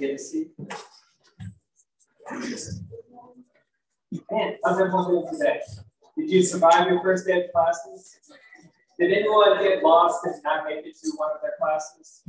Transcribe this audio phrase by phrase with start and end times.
[0.00, 0.50] get a seat.
[4.30, 5.60] Man, how's everyone doing today?
[6.16, 8.16] Did you survive your first day of classes?
[8.98, 12.22] Did anyone get lost and not make it to one of their classes?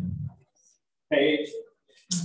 [1.12, 1.50] Paige?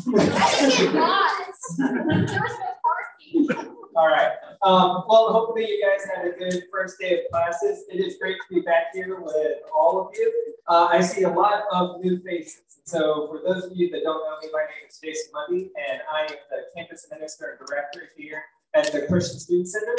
[3.97, 4.33] All right.
[4.63, 7.85] Um, well, hopefully you guys had a good first day of classes.
[7.91, 10.55] It is great to be back here with all of you.
[10.69, 12.61] Uh, I see a lot of new faces.
[12.85, 16.03] So for those of you that don't know me, my name is Jason Mundie, and
[16.13, 18.43] I am the campus minister and director here
[18.75, 19.97] at the Christian Student Center.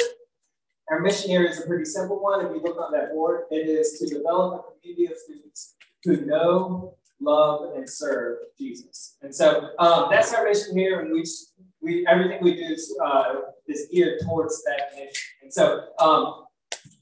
[0.90, 2.46] Our mission here is a pretty simple one.
[2.46, 6.24] If you look on that board, it is to develop a community of students who
[6.24, 9.16] know, love, and serve Jesus.
[9.22, 11.24] And so um, that's our mission here, and we
[11.80, 13.34] we everything we do is, uh,
[13.66, 15.28] is geared towards that mission.
[15.42, 16.44] And so um,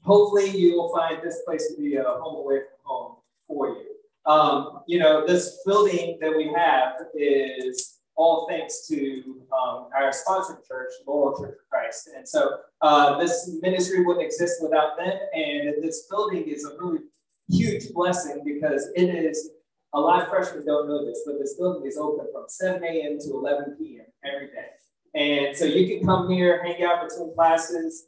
[0.03, 3.15] hopefully you will find this place to be a home away from home
[3.47, 3.85] for you.
[4.25, 9.23] Um, you know, this building that we have is all thanks to
[9.53, 12.09] um, our sponsor church, Laurel Church of Christ.
[12.15, 15.13] And so uh, this ministry wouldn't exist without them.
[15.33, 17.03] And this building is a really
[17.47, 19.51] huge blessing because it is
[19.93, 23.17] a lot of freshmen don't know this, but this building is open from 7 a.m.
[23.19, 24.05] to 11 p.m.
[24.25, 24.67] every day.
[25.15, 28.07] And so you can come here, hang out between classes.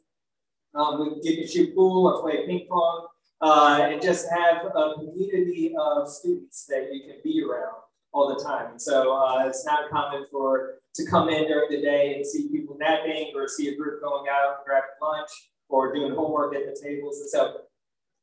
[0.74, 3.08] Um, you can shoot pool or play ping pong
[3.40, 7.80] uh, and just have a community of students that you can be around
[8.12, 8.72] all the time.
[8.72, 12.48] And so uh, it's not common for to come in during the day and see
[12.48, 15.30] people napping or see a group going out and grabbing lunch
[15.68, 17.20] or doing homework at the tables.
[17.20, 17.60] And so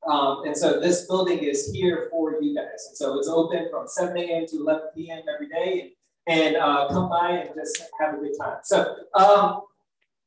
[0.07, 2.85] um, and so this building is here for you guys.
[2.87, 4.45] And so it's open from 7 a.m.
[4.47, 5.23] to 11 p.m.
[5.33, 5.81] every day.
[5.81, 5.91] And,
[6.27, 8.57] and uh, come by and just have a good time.
[8.63, 9.61] So um,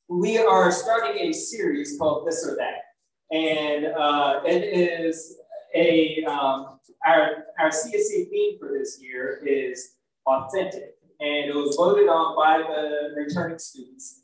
[0.09, 2.83] we are starting a series called This or That.
[3.31, 5.37] And uh, it is
[5.75, 9.93] a, um, our, our CSC theme for this year is
[10.27, 10.95] authentic.
[11.21, 14.23] And it was voted on by the returning students.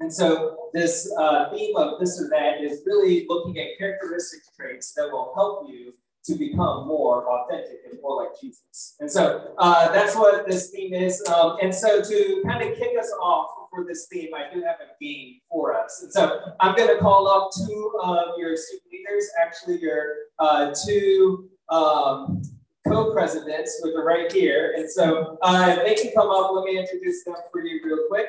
[0.00, 4.92] And so this uh, theme of this or that is really looking at characteristics traits
[4.94, 5.92] that will help you
[6.26, 8.96] to become more authentic and more like Jesus.
[9.00, 11.22] And so uh, that's what this theme is.
[11.28, 14.76] Um, and so to kind of kick us off for this theme, I do have
[14.80, 16.02] a game for us.
[16.02, 20.74] And so I'm going to call up two of your student leaders, actually your uh,
[20.84, 22.42] two um,
[22.88, 24.74] co-presidents, which are right here.
[24.76, 26.50] And so uh, they can come up.
[26.52, 28.26] Let me introduce them for you real quick.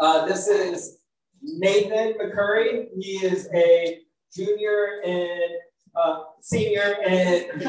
[0.00, 0.98] Uh, this is
[1.42, 2.88] Nathan McCurry.
[2.98, 4.00] He is a
[4.34, 5.54] junior and
[5.94, 7.62] uh, senior in,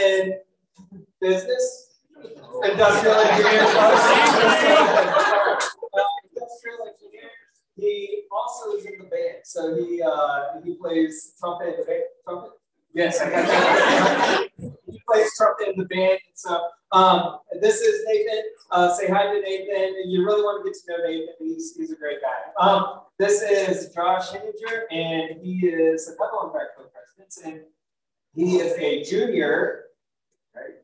[0.00, 0.38] in
[1.20, 2.00] business,
[2.64, 3.62] industrial engineer.
[3.62, 5.58] uh,
[6.30, 7.30] industrial engineer.
[7.76, 12.02] He also is in the band, so he uh, he plays trumpet in the band.
[12.24, 12.50] Trumpet.
[12.92, 14.48] Yes, I got that.
[14.58, 16.20] he plays trumpet in the band.
[16.34, 16.62] So
[16.92, 18.42] um, this is Nathan.
[18.70, 20.08] Uh, say hi to Nathan.
[20.08, 21.34] You really want to get to know Nathan.
[21.40, 22.64] He's, he's a great guy.
[22.64, 27.60] Um, this is Josh Henninger, and he is another one of our co-presidents, and
[28.34, 29.84] he is a junior,
[30.54, 30.74] right?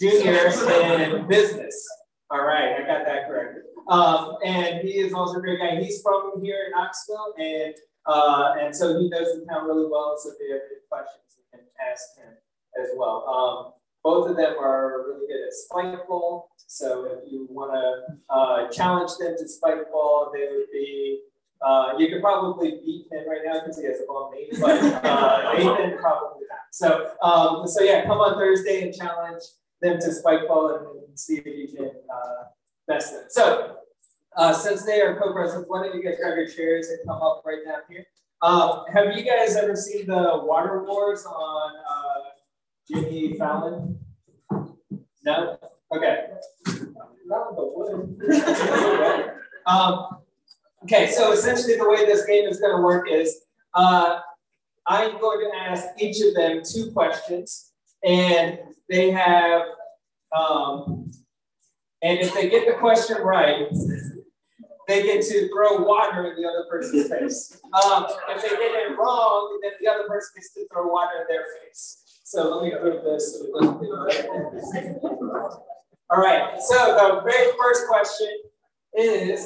[0.00, 1.86] Junior in business.
[2.30, 3.58] All right, I got that correct.
[3.88, 5.80] Um, and he is also a great guy.
[5.82, 7.74] He's from here in Knoxville, and
[8.06, 10.16] uh, and so he knows the town really well.
[10.18, 12.32] So if you have any questions, you can ask him
[12.80, 13.26] as well.
[13.26, 13.72] Um,
[14.04, 16.44] both of them are really good at spikeball.
[16.68, 21.22] So if you want to uh, challenge them to spikeball, they would be.
[21.62, 25.04] Uh, you could probably beat him right now because he has a long name, but
[25.04, 26.58] uh, Nathan probably not.
[26.70, 29.42] So, um, so yeah, come on Thursday and challenge
[29.80, 32.44] them to spikeball and, and see if you can uh,
[32.86, 33.24] best them.
[33.28, 33.76] So,
[34.36, 37.42] uh, since they are co-presidents, why don't you guys grab your chairs and come up
[37.46, 38.04] right down here?
[38.42, 42.20] Um, have you guys ever seen the Water Wars on uh,
[42.86, 43.98] Jimmy Fallon?
[45.24, 45.58] No?
[45.90, 46.26] Okay.
[49.66, 50.18] um,
[50.86, 53.42] okay, so essentially the way this game is going to work is
[53.74, 54.20] uh,
[54.86, 57.72] I'm going to ask each of them two questions,
[58.04, 58.58] and
[58.88, 59.62] they have,
[60.36, 61.10] um,
[62.02, 63.68] and if they get the question right,
[64.86, 67.58] they get to throw water in the other person's face.
[67.84, 71.26] Um, if they get it wrong, then the other person gets to throw water in
[71.28, 72.20] their face.
[72.22, 73.42] So let me prove this.
[76.08, 78.30] All right, so the very first question
[78.96, 79.44] is,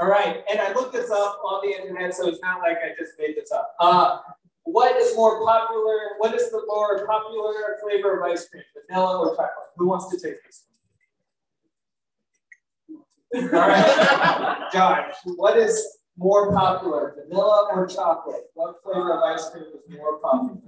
[0.00, 2.98] all right, and I looked this up on the internet, so it's not like I
[2.98, 3.74] just made this up.
[3.78, 4.18] Uh,
[4.62, 9.36] what is more popular, what is the more popular flavor of ice cream, vanilla or
[9.36, 9.68] chocolate?
[9.76, 10.64] Who wants to take this
[13.34, 18.44] All right, Josh, what is more popular, vanilla or chocolate?
[18.54, 20.62] What flavor of ice cream is more popular?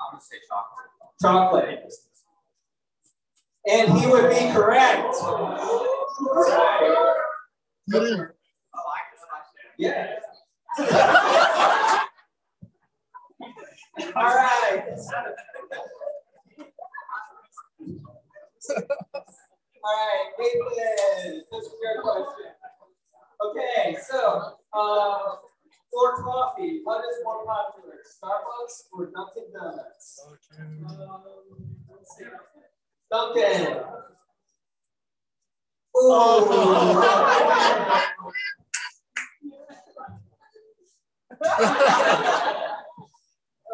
[0.00, 0.90] I'm gonna say chocolate.
[1.22, 1.92] Chocolate.
[3.70, 5.14] And he would be correct.
[9.78, 10.06] Yeah.
[14.16, 14.82] All right.
[19.84, 22.50] All right, Caitlin, this is your question.
[23.44, 25.18] Okay, so uh,
[25.92, 30.20] for coffee, what is more popular, Starbucks or Dunkin' Donuts?
[33.10, 33.76] Dunkin'.
[36.04, 36.10] Ooh.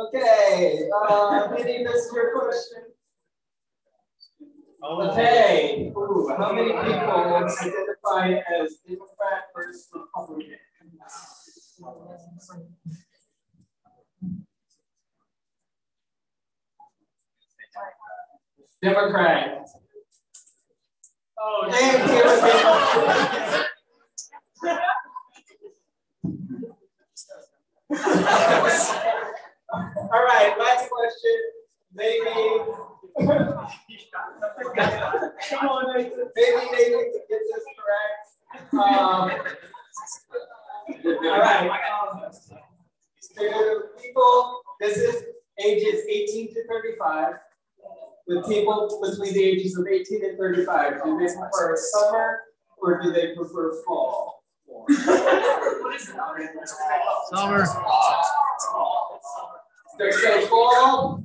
[0.07, 2.83] okay, uh, Minnie, this is your question.
[4.83, 10.59] Okay, Ooh, how many people identify as Democrat versus Republican?
[18.83, 19.67] Democrat.
[21.43, 22.23] Oh, and here
[30.13, 31.39] All right, last question.
[31.95, 32.31] Maybe.
[35.49, 36.29] Come on, Nathan.
[36.37, 38.29] Maybe Nathan can get this correct.
[38.73, 38.79] Um,
[41.25, 41.71] all right.
[42.03, 45.25] Um, people, this is
[45.65, 47.35] ages 18 to 35.
[48.31, 52.43] With people between the ages of 18 and 35, do they prefer summer
[52.81, 54.45] or do they prefer fall?
[57.35, 57.67] Summer.
[59.99, 61.25] They say fall.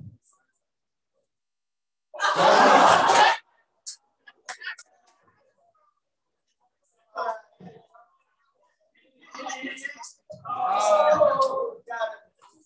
[10.49, 12.17] Oh, got it.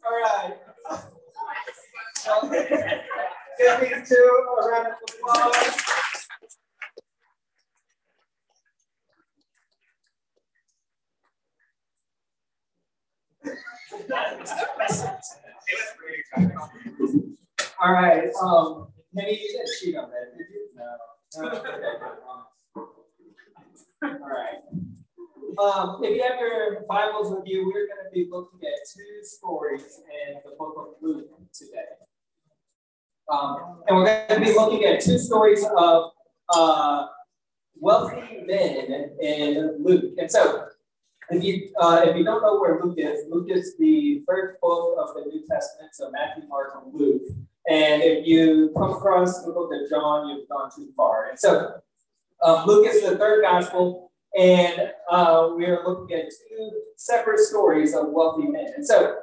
[0.05, 0.13] All
[2.49, 3.01] right.
[3.59, 5.75] Give these two a round of applause.
[17.81, 18.29] All right.
[18.41, 20.69] Um, Penny, you didn't cheat on that, did you?
[20.75, 20.85] No.
[24.03, 24.59] All right.
[25.59, 29.21] Um, if you have your Bibles with you, we're going to be looking at two
[29.23, 31.83] stories in the book of Luke today.
[33.29, 36.11] Um, and we're going to be looking at two stories of
[36.53, 37.05] uh,
[37.79, 40.13] wealthy men in Luke.
[40.17, 40.65] And so,
[41.29, 44.95] if you uh, if you don't know where Luke is, Luke is the third book
[44.99, 47.21] of the New Testament, so Matthew, Mark, and Luke.
[47.69, 51.29] And if you come across the book of John, you've gone too far.
[51.29, 51.81] And so,
[52.41, 54.11] um, Luke is the third gospel.
[54.37, 58.67] And uh, we are looking at two separate stories of wealthy men.
[58.75, 59.17] And so,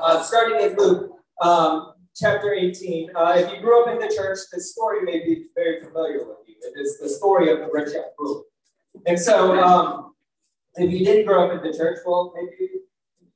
[0.00, 4.38] uh, starting in Luke um, chapter 18, uh, if you grew up in the church,
[4.52, 6.54] this story may be very familiar with you.
[6.62, 8.42] It is the story of the rich young ruler.
[9.06, 10.14] And so, um,
[10.74, 12.70] if you didn't grow up in the church, well, maybe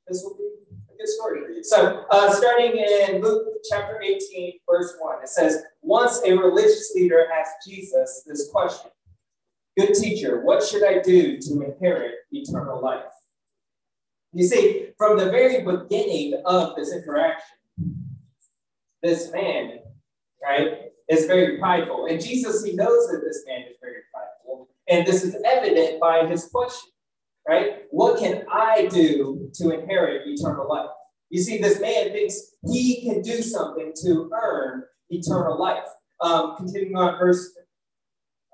[0.06, 0.44] this will be
[0.92, 1.64] a good story for you.
[1.64, 7.26] So, uh, starting in Luke chapter 18, verse 1, it says, Once a religious leader
[7.32, 8.90] asked Jesus this question
[9.76, 13.04] Good teacher, what should I do to inherit eternal life?
[14.32, 17.56] You see, from the very beginning of this interaction,
[19.04, 19.80] this man,
[20.42, 20.78] right,
[21.08, 22.06] is very prideful.
[22.06, 24.68] And Jesus, he knows that this man is very prideful.
[24.88, 26.90] And this is evident by his question,
[27.46, 27.82] right?
[27.90, 30.88] What can I do to inherit eternal life?
[31.28, 35.84] You see, this man thinks he can do something to earn eternal life.
[36.20, 37.50] Um, continuing on verse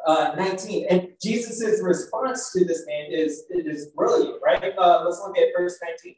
[0.04, 0.86] uh, 19.
[0.90, 4.76] And Jesus' response to this man is, is brilliant, right?
[4.76, 6.16] Uh, let's look at verse 19.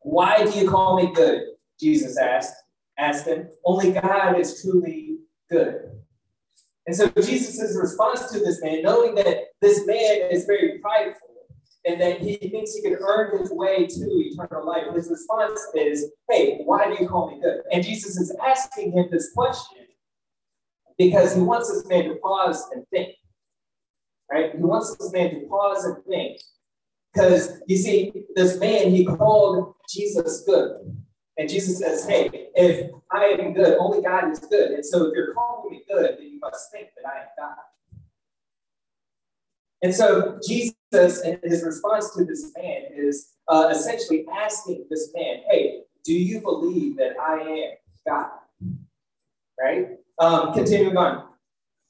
[0.00, 1.42] Why do you call me good?
[1.78, 2.54] Jesus asked,
[3.00, 3.48] asked him.
[3.64, 5.18] Only God is truly
[5.50, 5.90] good.
[6.86, 11.28] And so Jesus' response to this man, knowing that this man is very prideful
[11.84, 16.10] and that he thinks he can earn his way to eternal life, his response is,
[16.28, 17.62] Hey, why do you call me good?
[17.72, 19.86] And Jesus is asking him this question
[20.98, 23.14] because he wants this man to pause and think.
[24.30, 24.52] Right?
[24.54, 26.40] He wants this man to pause and think.
[27.12, 30.96] Because you see, this man, he called Jesus good.
[31.40, 34.72] And Jesus says, Hey, if I am good, only God is good.
[34.72, 37.56] And so if you're calling me good, then you must think that I am God.
[39.82, 45.38] And so Jesus, in his response to this man, is uh, essentially asking this man,
[45.50, 47.70] Hey, do you believe that I am
[48.06, 48.30] God?
[49.58, 49.88] Right?
[50.18, 51.24] Um, continuing on.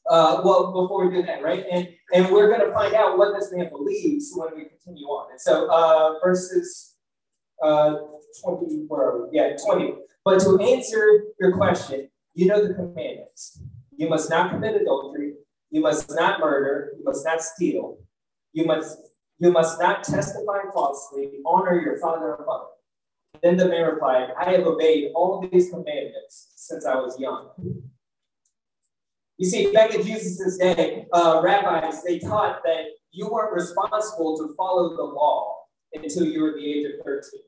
[0.09, 1.65] Uh, well, before we do that, right?
[1.73, 5.33] And and we're going to find out what this man believes when we continue on.
[5.33, 6.90] And so, uh, verses
[7.63, 7.97] uh,
[8.43, 9.39] 20, where are we?
[9.39, 9.95] Yeah, 20.
[10.25, 13.61] But to answer your question, you know the commandments.
[13.97, 15.35] You must not commit adultery.
[15.71, 16.93] You must not murder.
[16.99, 17.99] You must not steal.
[18.53, 18.99] You must
[19.39, 21.31] you must not testify falsely.
[21.47, 22.67] Honor your father and mother.
[23.43, 27.49] Then the man replied, I have obeyed all these commandments since I was young.
[29.39, 34.55] You see, back in Jesus' day, uh, rabbis, they taught that you weren't responsible to
[34.55, 35.60] follow the law
[35.93, 37.41] until you were the age of 13.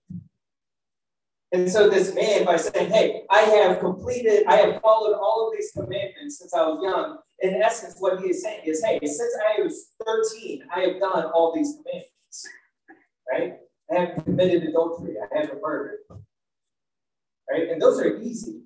[1.53, 5.57] And so this man, by saying, Hey, I have completed, I have followed all of
[5.57, 9.37] these commandments since I was young, in essence, what he is saying is, Hey, since
[9.55, 12.49] I was 13, I have done all these commandments.
[13.31, 13.55] Right?
[13.91, 15.99] I haven't committed adultery, I haven't murdered.
[17.51, 17.69] Right?
[17.69, 18.63] And those are easy.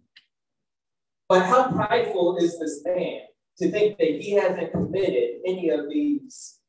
[1.28, 3.22] But how prideful is this man
[3.58, 6.60] to think that he hasn't committed any of these,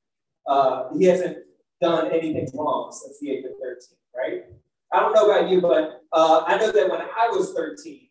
[0.47, 1.37] uh, he hasn't
[1.81, 4.45] done anything wrong since the age of 13, right?
[4.91, 8.09] I don't know about you, but uh, I know that when I was 13,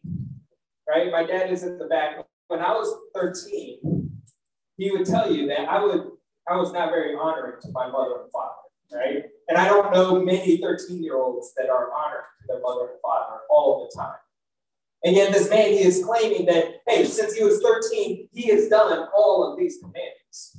[0.88, 2.16] right, my dad is in the back.
[2.49, 4.11] When I was 13,
[4.76, 6.11] he would tell you that I would
[6.49, 8.54] I was not very honoring to my mother and father,
[8.92, 9.25] right?
[9.49, 13.00] And I don't know many 13 year olds that are honored to their mother and
[13.02, 14.14] father all the time.
[15.04, 18.68] And yet, this man, he is claiming that, hey, since he was 13, he has
[18.68, 20.58] done all of these commandments.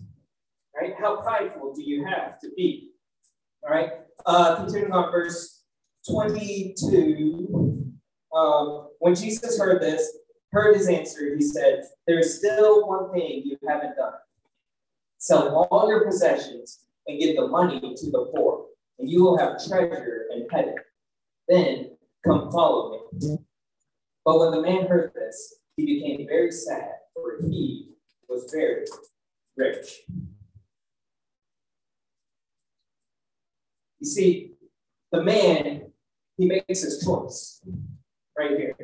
[0.76, 0.94] Right?
[1.00, 2.92] How prideful do you have to be?
[3.64, 3.92] All right.
[4.26, 5.64] Uh, continuing on verse
[6.10, 7.94] 22,
[8.36, 10.18] um, when Jesus heard this,
[10.52, 14.14] heard his answer, he said, There is still one thing you haven't done.
[15.18, 18.66] Sell all your possessions and give the money to the poor,
[19.00, 20.76] and you will have treasure in heaven.
[21.48, 23.38] Then come follow me.
[24.26, 27.94] But when the man heard this, he became very sad, for he
[28.28, 28.86] was very
[29.56, 30.02] rich.
[34.00, 34.52] You see,
[35.12, 35.92] the man
[36.38, 37.62] he makes his choice
[38.38, 38.76] right here.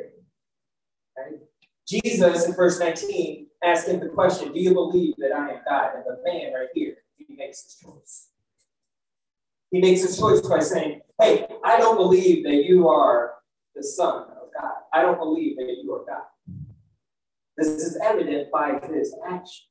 [1.16, 1.40] Right?
[1.88, 5.92] Jesus in verse 19 asked him the question, Do you believe that I am God?
[5.96, 8.30] And the man right here, he makes his choice.
[9.72, 13.34] He makes his choice by saying, Hey, I don't believe that you are
[13.76, 14.74] the Son of God.
[14.92, 16.24] I don't believe that you are God.
[17.58, 19.66] This is evident by his action.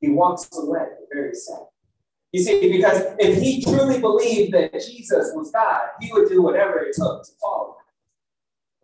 [0.00, 1.66] He walks away very sad.
[2.34, 6.80] You see, because if he truly believed that Jesus was God, he would do whatever
[6.80, 7.84] it took to follow him.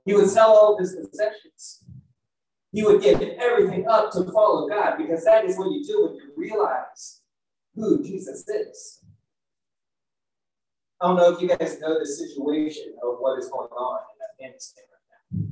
[0.05, 1.83] He would sell all his possessions.
[2.71, 6.15] He would give everything up to follow God because that is what you do when
[6.15, 7.23] you realize
[7.75, 9.01] who Jesus is.
[11.01, 14.47] I don't know if you guys know the situation of what is going on in
[14.47, 15.49] Afghanistan right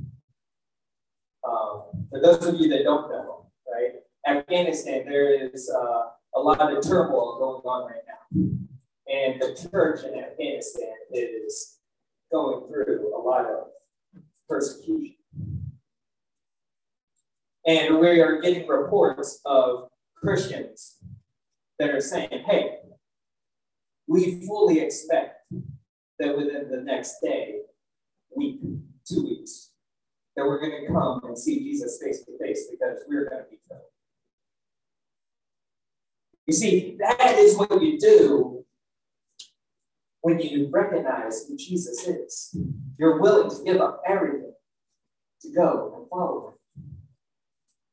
[1.43, 1.51] now.
[1.51, 6.03] Um, for those of you that don't know, right, Afghanistan, there is uh,
[6.39, 8.41] a lot of turmoil going on right now.
[9.11, 11.79] And the church in Afghanistan is
[12.31, 13.67] going through a lot of
[14.47, 15.15] persecution.
[17.65, 20.97] And we are getting reports of Christians
[21.77, 22.77] that are saying, hey,
[24.07, 25.43] we fully expect
[26.19, 27.59] that within the next day,
[28.35, 28.59] week,
[29.07, 29.71] two weeks,
[30.35, 33.49] that we're going to come and see Jesus face to face because we're going to
[33.49, 33.81] be killed.
[36.49, 38.65] You see, that is what you do
[40.21, 42.57] when you recognize who Jesus is.
[42.97, 44.53] You're willing to give up everything
[45.43, 46.53] to go and follow him.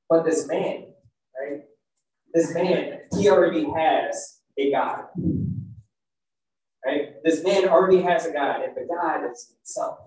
[0.08, 0.86] But this man,
[1.38, 1.64] right?
[2.32, 5.04] This man, he already has a God.
[6.82, 7.22] Right?
[7.25, 9.98] This man already has a God, and the God is himself.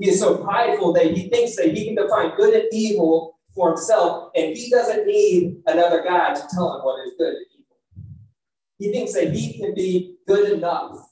[0.00, 3.70] He is so prideful that he thinks that he can define good and evil for
[3.70, 8.04] himself, and he doesn't need another guy to tell him what is good and evil.
[8.78, 11.08] He thinks that he can be good enough.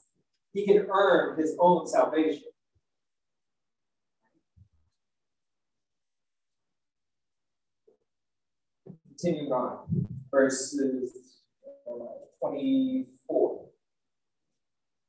[0.53, 2.43] He can earn his own salvation.
[9.07, 11.41] Continuing on, verses
[11.89, 12.05] uh,
[12.41, 13.65] 24.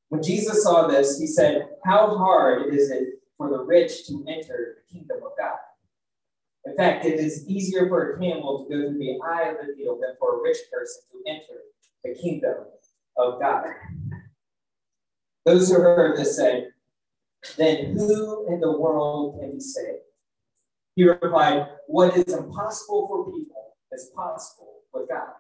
[0.09, 4.79] When Jesus saw this, he said, How hard is it for the rich to enter
[4.79, 5.59] the kingdom of God?
[6.67, 9.73] In fact, it is easier for a camel to go through the eye of the
[9.77, 11.61] needle than for a rich person to enter
[12.03, 12.57] the kingdom
[13.17, 13.67] of God.
[15.45, 16.73] Those who heard this said,
[17.57, 20.01] Then who in the world can be saved?
[20.97, 25.35] He replied, What is impossible for people is possible with God.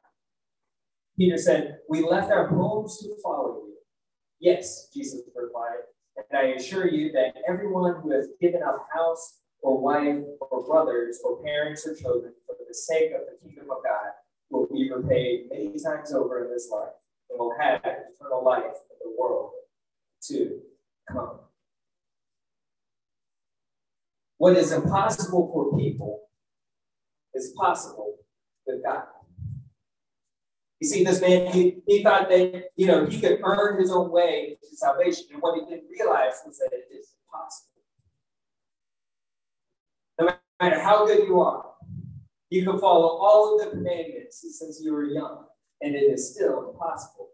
[1.19, 3.75] Peter said, We left our homes to follow you.
[4.39, 5.81] Yes, Jesus replied,
[6.17, 11.21] and I assure you that everyone who has given up house or wife or brothers
[11.25, 14.13] or parents or children for the sake of the kingdom of God
[14.49, 16.95] will be repaid many times over in this life
[17.29, 19.51] and will have eternal life in the world
[20.23, 20.61] to
[21.11, 21.41] come.
[24.39, 26.21] What is impossible for people
[27.35, 28.19] is possible
[28.69, 29.03] with God.
[30.79, 34.13] You see, this man, he, he thought that, you know, he could earn his own
[34.13, 35.25] way to salvation.
[35.33, 37.76] And what he didn't realize was that it is impossible.
[40.19, 40.31] No
[40.61, 41.65] matter how good you are,
[42.51, 45.45] you can follow all of the commandments since you were young,
[45.83, 47.29] and it is still impossible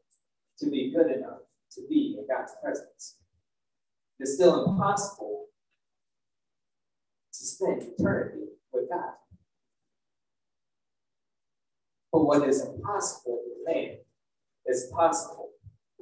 [0.58, 1.40] to be good enough
[1.72, 3.16] to be in God's presence.
[4.18, 5.46] It's still impossible
[7.32, 9.14] to spend eternity with God.
[12.12, 13.96] But what is impossible with man
[14.66, 15.50] is possible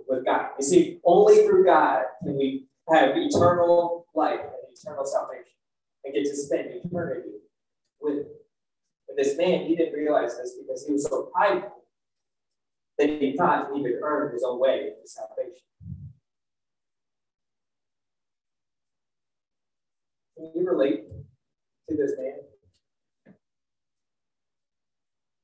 [0.09, 0.51] with God.
[0.59, 5.45] You see, only through God can we have eternal life and eternal salvation
[6.15, 7.31] and get to spend eternity
[8.01, 8.27] with
[9.17, 11.85] this man, he didn't realize this because he was so prideful
[12.99, 15.63] that he thought he could earn his own way to salvation.
[20.37, 21.05] Can you relate
[21.89, 23.35] to this man?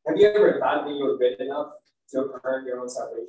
[0.06, 1.72] Have you ever thought that you were good enough
[2.10, 3.26] to earn your own salvation?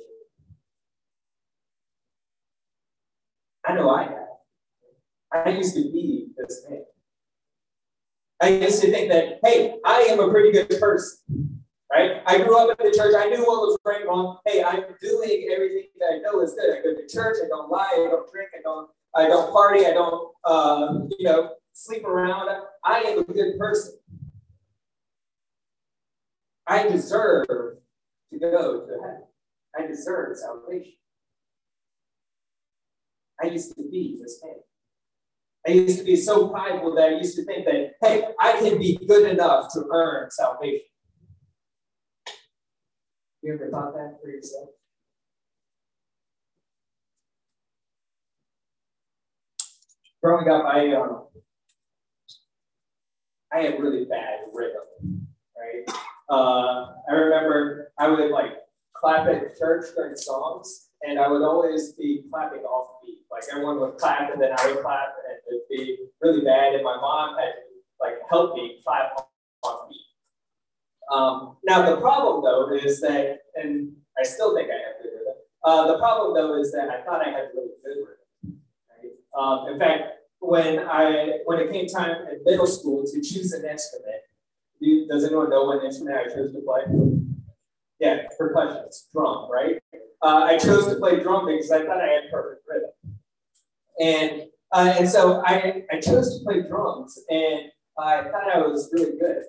[3.66, 5.44] I know I have.
[5.44, 6.84] I used to be this man.
[8.40, 12.22] I used to think that, hey, I am a pretty good person, right?
[12.26, 13.14] I grew up in the church.
[13.16, 14.38] I knew what was right and wrong.
[14.46, 16.78] Hey, I'm doing everything that I know is good.
[16.78, 17.38] I go to church.
[17.44, 17.90] I don't lie.
[17.92, 18.50] I don't drink.
[18.56, 18.88] I don't.
[19.14, 19.86] I don't party.
[19.86, 20.32] I don't.
[20.44, 22.48] Uh, you know, sleep around.
[22.84, 23.98] I am a good person.
[26.66, 29.22] I deserve to go to heaven.
[29.76, 30.92] I deserve salvation.
[33.42, 34.54] I used to be this man.
[35.66, 38.78] I used to be so prideful that I used to think that, hey, I can
[38.78, 40.86] be good enough to earn salvation.
[43.42, 44.70] You ever thought that for yourself?
[50.22, 51.26] Growing up, I um,
[53.52, 55.96] I had really bad rhythm, right?
[56.28, 58.54] Uh, I remember I would like
[58.94, 63.18] clap at church during songs, and I would always be clapping off beat.
[63.30, 66.74] Like everyone would clap, and then I would clap, and it'd be really bad.
[66.74, 67.60] And my mom had to
[68.00, 69.12] like help me clap
[69.62, 70.00] off beat.
[71.12, 75.34] Um, now the problem though is that, and I still think I have good rhythm.
[75.64, 78.60] Uh, the problem though is that I thought I had really good rhythm.
[78.90, 79.12] Right?
[79.38, 80.02] Um, in fact,
[80.40, 84.22] when I when it came time in middle school to choose an instrument,
[85.08, 86.82] does anyone know what instrument I chose to play?
[87.98, 89.82] Yeah, percussion, drum, right?
[90.22, 93.18] Uh, I chose to play drum because I thought I had perfect rhythm.
[94.00, 98.90] And, uh, and so I, I chose to play drums and I thought I was
[98.92, 99.42] really good.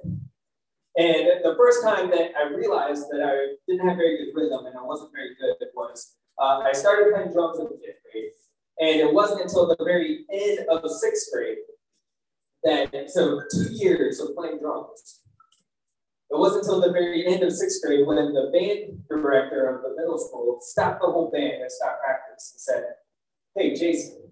[0.97, 4.77] And the first time that I realized that I didn't have very good rhythm and
[4.77, 8.31] I wasn't very good was uh, I started playing drums in the fifth grade.
[8.79, 11.57] And it wasn't until the very end of sixth grade
[12.63, 15.21] that, so two years of playing drums.
[16.31, 19.95] It wasn't until the very end of sixth grade when the band director of the
[19.95, 22.83] middle school stopped the whole band and stopped practice and said,
[23.55, 24.29] Hey, Jason,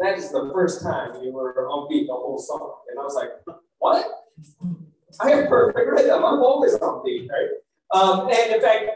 [0.00, 2.76] that is the first time you were on beat the whole song.
[2.90, 3.30] And I was like,
[3.78, 4.06] What?
[5.20, 6.24] I have perfect rhythm.
[6.24, 7.48] I'm always on beat, right?
[7.90, 8.90] Um, and in fact,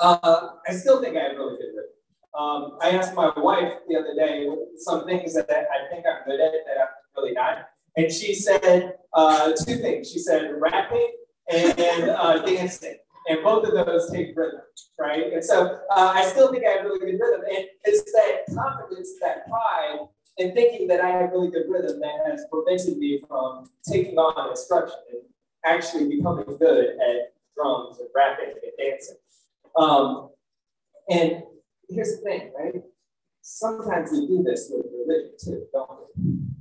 [0.00, 1.90] uh, I still think I have really good rhythm.
[2.38, 6.38] Um, I asked my wife the other day some things that I think I'm good
[6.38, 7.68] at that I'm really not.
[7.96, 10.10] And she said uh, two things.
[10.10, 11.12] She said rapping
[11.48, 12.96] and uh, dancing.
[13.28, 14.60] And both of those take rhythm,
[15.00, 15.32] right?
[15.32, 17.40] And so uh, I still think I have really good rhythm.
[17.48, 19.98] And it's that confidence, that pride,
[20.38, 24.50] and thinking that I have really good rhythm that has prevented me from taking on
[24.50, 25.22] instruction and
[25.64, 29.16] actually becoming good at drums and rapping and dancing.
[29.76, 30.30] Um,
[31.10, 31.42] and
[31.88, 32.82] here's the thing, right?
[33.42, 36.55] Sometimes we do this with religion too, don't we?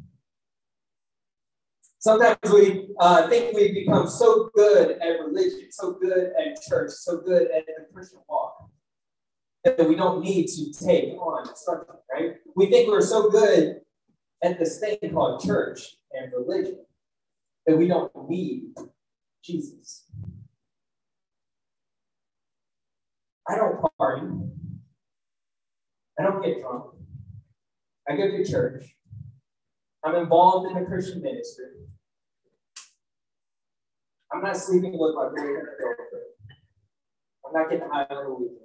[2.06, 7.18] Sometimes we uh, think we've become so good at religion, so good at church, so
[7.18, 8.70] good at the Christian walk
[9.64, 12.34] that we don't need to take on instruction, right?
[12.56, 13.78] We think we're so good
[14.44, 16.86] at this thing called church and religion
[17.66, 18.76] that we don't need
[19.44, 20.06] Jesus.
[23.50, 24.28] I don't party.
[26.20, 26.84] I don't get drunk.
[28.08, 28.96] I go to church.
[30.04, 31.66] I'm involved in the Christian ministry.
[34.36, 35.68] I'm not sleeping with my girlfriend.
[37.46, 38.60] I'm not getting high on the weekends.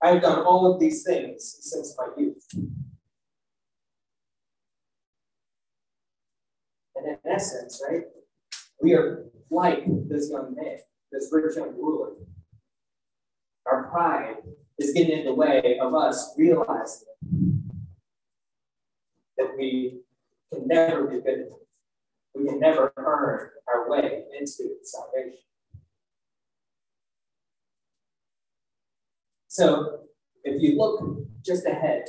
[0.00, 2.46] I've done all of these things since my youth.
[6.94, 8.04] And in essence, right,
[8.80, 10.76] we are like this young man,
[11.10, 12.12] this rich young ruler.
[13.66, 14.36] Our pride
[14.78, 17.08] is getting in the way of us realizing
[19.36, 19.98] that we
[20.52, 21.48] can never be good.
[22.36, 25.38] We can never earn our way into salvation.
[29.48, 30.00] So
[30.44, 32.04] if you look just ahead,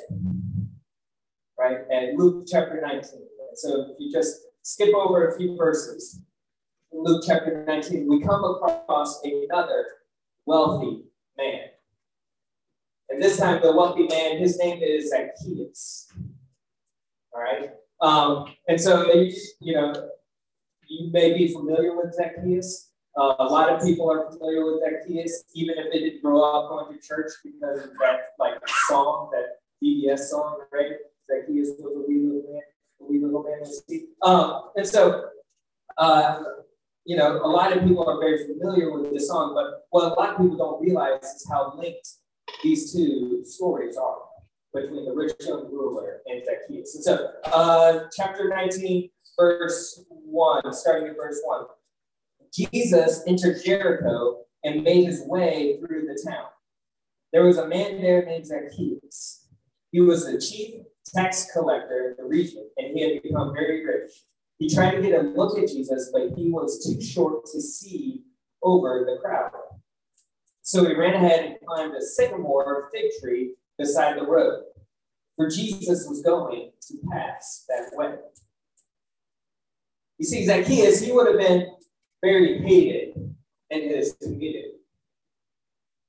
[1.58, 3.04] right, at Luke chapter 19,
[3.56, 6.20] so if you just skip over a few verses,
[6.92, 9.86] Luke chapter 19, we come across another
[10.46, 11.04] wealthy
[11.38, 11.62] man.
[13.10, 16.12] And this time, the wealthy man, his name is Zacchaeus.
[17.34, 17.70] All right.
[18.02, 19.10] Um, and so,
[19.62, 19.94] you know,
[20.88, 22.92] you may be familiar with Zacchaeus.
[23.18, 26.70] Uh, a lot of people are familiar with Zacchaeus, even if they didn't grow up
[26.70, 28.56] going to church because of that like
[28.88, 30.92] song, that VBS song, right?
[31.28, 32.62] Zacchaeus was a wee little man,
[33.02, 34.06] a wee little man he.
[34.22, 35.30] Um, and so,
[35.98, 36.44] uh,
[37.06, 40.16] you know, a lot of people are very familiar with this song, but what a
[40.16, 42.08] lot of people don't realize is how linked
[42.64, 44.18] these two stories are
[44.74, 46.96] between the rich young ruler and Zacchaeus.
[46.96, 51.66] And so, uh, chapter 19, verse 1, starting at verse 1.
[52.54, 56.46] Jesus entered Jericho and made his way through the town.
[57.34, 59.48] There was a man there named Zacchaeus.
[59.92, 64.12] He was the chief tax collector in the region, and he had become very rich.
[64.60, 68.24] He tried to get a look at Jesus, but he was too short to see
[68.64, 69.52] over the crowd.
[70.62, 74.64] So he ran ahead and climbed a sycamore fig tree beside the road,
[75.36, 78.16] for Jesus was going to pass that way.
[80.18, 81.68] You see, Zacchaeus, he would have been
[82.24, 83.36] very hated
[83.70, 84.74] in his community.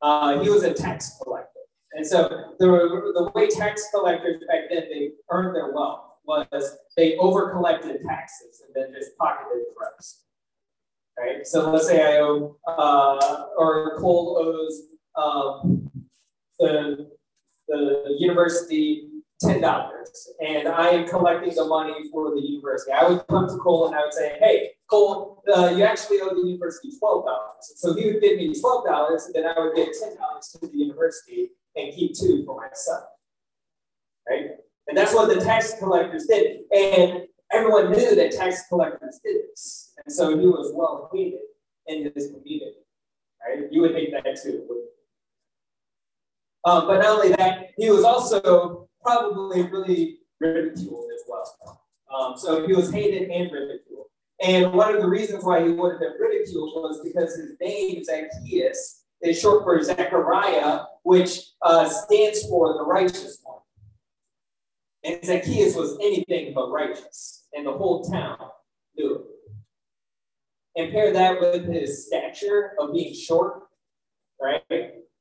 [0.00, 1.48] Uh, he was a tax collector.
[1.92, 7.16] And so the, the way tax collectors back then, they earned their wealth was they
[7.16, 10.24] over collected taxes and then just pocketed the rest.
[11.18, 11.46] Right?
[11.46, 14.82] So let's say I owe, uh, or Cole owes
[15.16, 15.90] um,
[16.58, 17.10] the,
[17.66, 19.08] the university
[19.40, 22.92] ten dollars, and I am collecting the money for the university.
[22.92, 26.34] I would come to Cole and I would say, "Hey, Cole, uh, you actually owe
[26.34, 29.76] the university twelve dollars." So he would give me twelve dollars, and then I would
[29.76, 33.04] give ten dollars to the university and keep two for myself.
[34.28, 34.50] Right,
[34.88, 37.22] and that's what the tax collectors did, and
[37.52, 41.40] everyone knew that tax collectors did this, and so he was well hated
[41.86, 42.84] in his community.
[43.46, 44.66] Right, you would hate that too.
[46.64, 51.82] Um, but not only that, he was also probably really ridiculed as well.
[52.14, 54.06] Um, so he was hated and ridiculed.
[54.40, 58.04] And one of the reasons why he would have been ridiculed was because his name,
[58.04, 63.58] Zacchaeus, is short for Zechariah, which uh, stands for the righteous one.
[65.04, 68.38] And Zacchaeus was anything but righteous, and the whole town
[68.96, 69.22] knew it.
[70.76, 73.62] And pair that with his stature of being short,
[74.40, 74.62] right?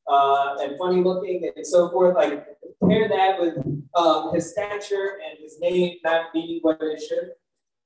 [0.07, 2.15] Uh, and funny looking and so forth.
[2.15, 2.45] Like
[2.85, 3.57] Pair that with
[3.95, 7.31] um, his stature and his name not being what it should,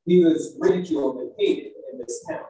[0.06, 2.44] he was ridiculed and hated in this town.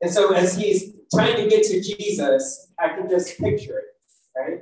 [0.00, 4.60] And so as he's trying to get to Jesus, I can just picture it, right?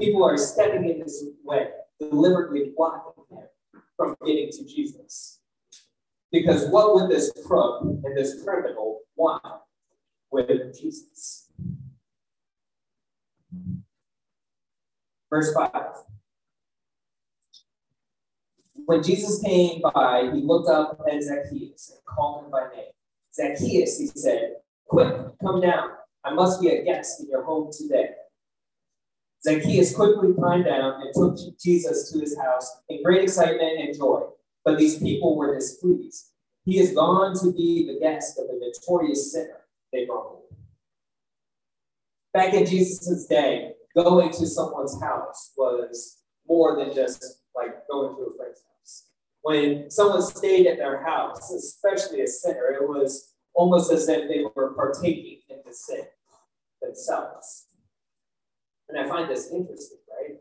[0.00, 3.46] People are stepping in his way, deliberately blocking him
[3.96, 5.40] from getting to Jesus.
[6.30, 9.42] Because what would this crook and this criminal want
[10.30, 11.48] with Jesus?
[15.30, 15.70] Verse 5
[18.86, 22.86] when Jesus came by, he looked up at Zacchaeus and called him by name.
[23.34, 25.90] Zacchaeus, he said, Quick, come down.
[26.24, 28.10] I must be a guest in your home today.
[29.42, 34.22] Zacchaeus quickly climbed down and took Jesus to his house in great excitement and joy.
[34.64, 36.30] But these people were displeased.
[36.64, 40.44] He is gone to be the guest of a notorious sinner, they grumbled.
[42.32, 46.18] Back in Jesus' day, going to someone's house was
[46.48, 48.73] more than just like going to a friend's house
[49.44, 54.42] when someone stayed at their house, especially a sinner, it was almost as if they
[54.56, 56.04] were partaking in the sin
[56.80, 57.66] themselves.
[58.88, 60.38] And I find this interesting, right?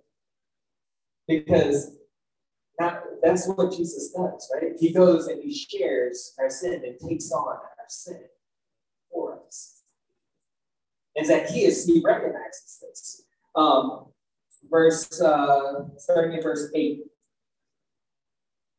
[1.28, 1.98] Because
[2.80, 4.72] that, that's what Jesus does, right?
[4.80, 8.22] He goes and he shares our sin and takes on our sin
[9.12, 9.82] for us.
[11.18, 13.24] And Zacchaeus, he recognizes this.
[13.54, 14.06] Um,
[14.70, 17.02] verse, uh, starting in verse 8.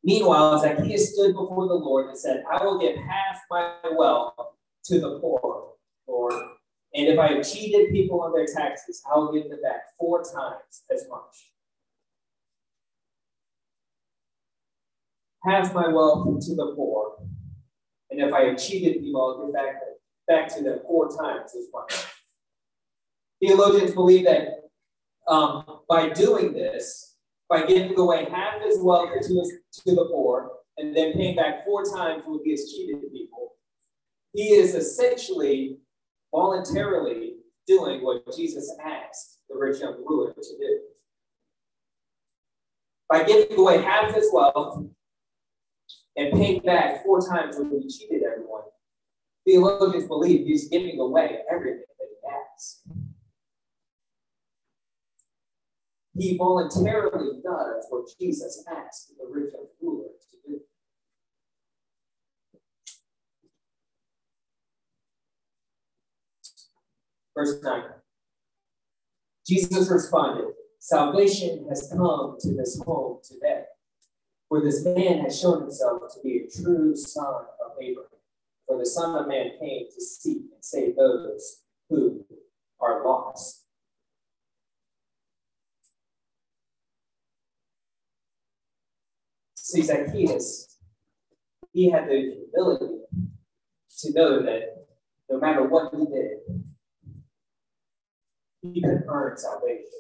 [0.05, 4.35] Meanwhile, Zacchaeus stood before the Lord and said, I will give half my wealth
[4.85, 5.73] to the poor,
[6.07, 6.35] Lord.
[6.93, 10.23] And if I have cheated people on their taxes, I will give them back four
[10.23, 11.53] times as much.
[15.43, 17.17] Half my wealth to the poor.
[18.11, 19.75] And if I have cheated people, I'll give back,
[20.29, 22.07] back to them four times as much.
[23.41, 24.65] Theologians believe that
[25.27, 27.14] um, by doing this,
[27.55, 31.65] by giving away half his wealth to, his, to the poor and then paying back
[31.65, 33.53] four times what he has cheated people,
[34.33, 35.79] he is essentially
[36.33, 37.35] voluntarily
[37.69, 40.81] doing what Jesus asked the rich young ruler to do.
[43.09, 44.85] By giving away half his wealth
[46.17, 48.63] and paying back four times what he cheated everyone,
[49.47, 53.14] theologians believe he's giving away everything that he has.
[56.17, 60.61] He voluntarily does what Jesus asked the rich young ruler to do.
[67.37, 67.83] Verse 9.
[69.47, 73.65] Jesus responded, Salvation has come to this home today,
[74.49, 78.09] for this man has shown himself to be a true son of Abraham.
[78.67, 82.25] For the Son of Man came to seek and save those who
[82.81, 83.64] are lost.
[89.75, 90.79] See, Zacchaeus,
[91.73, 92.95] he had the ability
[93.99, 94.87] to know that
[95.29, 96.65] no matter what he did,
[98.63, 99.91] he could earn salvation.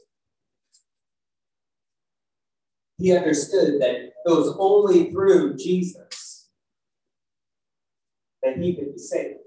[2.98, 6.48] He understood that it was only through Jesus
[8.44, 9.40] that he could be saved.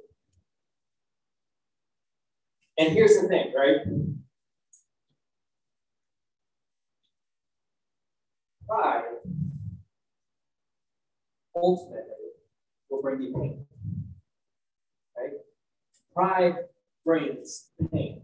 [2.78, 3.78] And here's the thing, right?
[8.68, 9.04] Pride
[11.62, 12.32] ultimately
[12.90, 13.66] will bring you pain.
[15.16, 15.32] Right?
[16.14, 16.56] Pride
[17.06, 18.22] brings pain.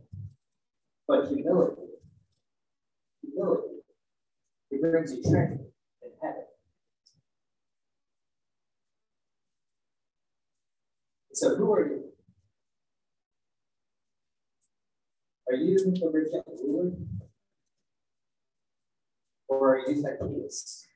[1.08, 1.82] But humility,
[3.22, 3.76] humility,
[4.72, 5.60] it brings you treasure
[6.02, 6.44] in heaven.
[11.34, 12.04] So who are you?
[15.50, 16.32] Are you the rich
[16.64, 16.92] ruler?
[19.48, 20.88] Or are you Zacchaeus?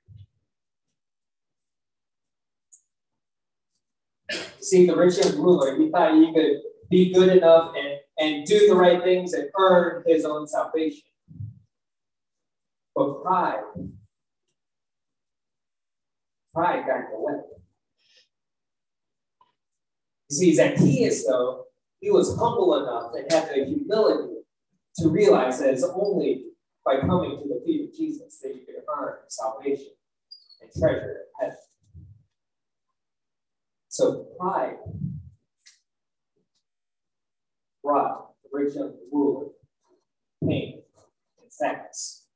[4.60, 8.68] See, the rich young ruler, he thought he could be good enough and and do
[8.68, 11.04] the right things and earn his own salvation.
[12.96, 13.62] But pride,
[16.54, 17.42] pride got in the way.
[20.30, 21.66] You see, Zacchaeus, though,
[22.00, 24.34] he was humble enough and had the humility
[24.98, 26.46] to realize that it's only
[26.84, 29.92] by coming to the feet of Jesus that you can earn salvation
[30.62, 31.58] and treasure in heaven.
[33.97, 34.77] So pride
[37.83, 39.47] brought the rich young ruler
[40.47, 40.83] pain
[41.41, 42.27] and sadness,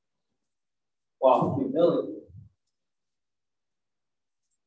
[1.19, 2.21] while humility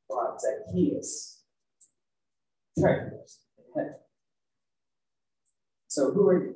[0.09, 1.43] brought Zacchaeus
[2.79, 3.95] treasures in heaven.
[5.89, 6.55] So who are you?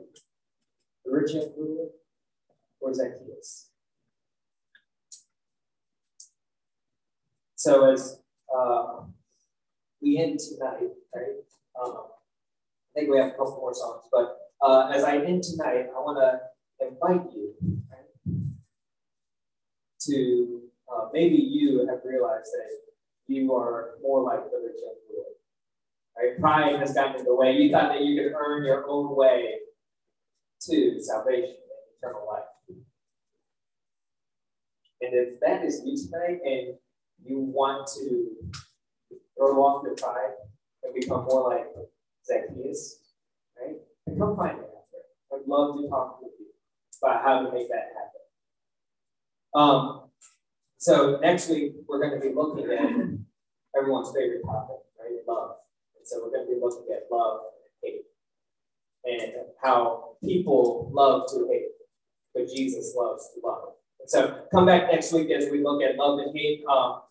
[1.05, 1.89] The rich young ruler
[2.79, 3.71] or Zacchaeus?
[7.57, 8.23] So as
[8.57, 9.01] uh,
[10.01, 11.37] we end tonight, right?
[11.83, 12.05] Um,
[12.97, 16.01] I think we have a couple more songs, but uh, as I end tonight, I
[16.01, 17.55] want to invite you
[17.91, 18.35] right,
[20.01, 22.71] to uh, maybe you have realized that
[23.27, 25.25] you are more like the rich young ruler.
[26.17, 26.41] Right?
[26.41, 27.53] Pride has gotten in the way.
[27.53, 29.55] You thought that you could earn your own way
[30.63, 32.45] to salvation and eternal life.
[35.01, 36.75] And if that is you tonight and
[37.23, 38.31] you want to
[39.39, 40.35] throw off your pride
[40.83, 41.67] and become more like
[42.27, 42.99] Zacchaeus,
[43.61, 43.77] right?
[44.07, 44.99] And come find me after.
[45.33, 46.47] I'd love to talk with you
[47.03, 48.21] about how to make that happen.
[49.55, 50.03] Um,
[50.79, 55.19] so next week we're going to be looking at everyone's favorite topic, right?
[55.27, 55.57] Love.
[55.97, 57.41] And so we're going to be looking at love
[57.85, 58.05] and hate,
[59.05, 61.69] and how people love to hate,
[62.35, 63.73] but Jesus loves to love.
[64.01, 66.65] And so come back next week as we look at love and hate.
[66.71, 67.03] Um,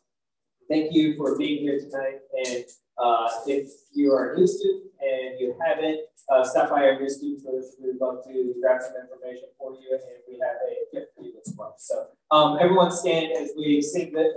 [0.69, 2.19] thank you for being here tonight.
[2.45, 2.65] And
[2.97, 7.09] uh, if you are a new student and you haven't, uh, stop by our new
[7.09, 7.75] student booth.
[7.81, 11.33] We'd love to grab some information for you, and we have a gift for you
[11.45, 11.75] as well.
[11.77, 14.33] So, um, everyone stand as we sing the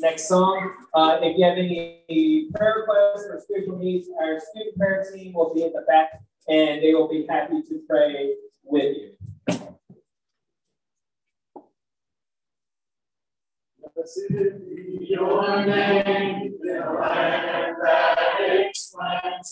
[0.00, 0.74] next song.
[0.92, 5.54] Uh, if you have any prayer requests or spiritual needs, our student prayer team will
[5.54, 9.10] be in the back, and they will be happy to pray with you
[15.10, 16.70] your name, the
[17.00, 18.16] land that
[18.68, 19.48] explains.